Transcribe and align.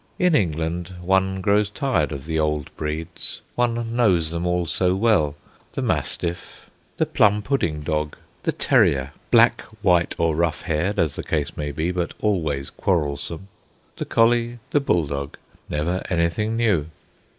In 0.17 0.33
England 0.33 0.95
one 0.99 1.41
grows 1.41 1.69
tired 1.69 2.11
of 2.11 2.25
the 2.25 2.39
old 2.39 2.75
breeds, 2.75 3.41
one 3.53 3.95
knows 3.95 4.31
them 4.31 4.47
all 4.47 4.65
so 4.65 4.95
well: 4.95 5.35
the 5.73 5.83
mastiff, 5.83 6.71
the 6.97 7.05
plum 7.05 7.43
pudding 7.43 7.81
dog, 7.81 8.15
the 8.41 8.51
terrier 8.51 9.11
(black, 9.29 9.61
white 9.83 10.15
or 10.17 10.35
rough 10.35 10.63
haired, 10.63 10.97
as 10.97 11.15
the 11.17 11.23
case 11.23 11.55
may 11.55 11.71
be, 11.71 11.91
but 11.91 12.15
always 12.19 12.71
quarrelsome), 12.71 13.47
the 13.97 14.05
collie, 14.05 14.57
the 14.71 14.79
bulldog; 14.79 15.37
never 15.69 16.01
anything 16.09 16.57
new. 16.57 16.87